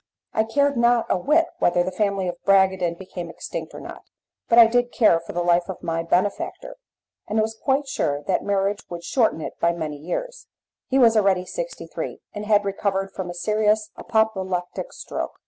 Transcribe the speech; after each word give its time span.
I 0.33 0.45
cared 0.45 0.77
not 0.77 1.05
a 1.11 1.17
whit 1.19 1.45
whether 1.59 1.83
the 1.83 1.91
family 1.91 2.27
of 2.27 2.43
Bragadin 2.43 2.95
became 2.97 3.29
extinct 3.29 3.71
or 3.75 3.79
not, 3.79 4.01
but 4.49 4.57
I 4.57 4.65
did 4.65 4.91
care 4.91 5.19
for 5.19 5.31
the 5.33 5.43
life 5.43 5.69
of 5.69 5.83
my 5.83 6.01
benefactor, 6.01 6.77
and 7.27 7.39
was 7.39 7.55
quite 7.63 7.87
sure 7.87 8.23
that 8.23 8.41
marriage 8.43 8.81
would 8.89 9.03
shorten 9.03 9.41
it 9.41 9.53
by 9.59 9.73
many 9.73 9.97
years; 9.97 10.47
he 10.87 10.97
was 10.97 11.15
already 11.15 11.45
sixty 11.45 11.85
three, 11.85 12.19
and 12.33 12.47
had 12.47 12.65
recovered 12.65 13.11
from 13.11 13.29
a 13.29 13.35
serious 13.35 13.91
apoplectic 13.95 14.91
stroke. 14.91 15.35